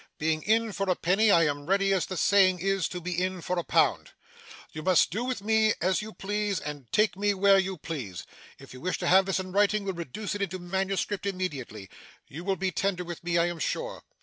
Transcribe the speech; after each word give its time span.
Being 0.17 0.41
in 0.41 0.71
for 0.71 0.89
a 0.89 0.95
penny, 0.95 1.29
I 1.29 1.45
am 1.45 1.67
ready, 1.67 1.93
as 1.93 2.07
the 2.07 2.17
saying 2.17 2.57
is, 2.57 2.87
to 2.87 2.99
be 2.99 3.21
in 3.23 3.39
for 3.39 3.59
a 3.59 3.63
pound. 3.63 4.13
You 4.71 4.81
must 4.81 5.11
do 5.11 5.23
with 5.23 5.43
me 5.43 5.75
what 5.79 6.01
you 6.01 6.11
please, 6.11 6.59
and 6.59 6.91
take 6.91 7.15
me 7.15 7.35
where 7.35 7.59
you 7.59 7.77
please. 7.77 8.23
If 8.57 8.73
you 8.73 8.81
wish 8.81 8.97
to 8.97 9.07
have 9.07 9.27
this 9.27 9.39
in 9.39 9.51
writing, 9.51 9.83
we'll 9.85 9.93
reduce 9.93 10.33
it 10.33 10.41
into 10.41 10.57
manuscript 10.57 11.27
immediately. 11.27 11.87
You 12.27 12.43
will 12.43 12.55
be 12.55 12.71
tender 12.71 13.03
with 13.03 13.23
me, 13.23 13.37
I 13.37 13.45
am 13.45 13.59
sure. 13.59 14.01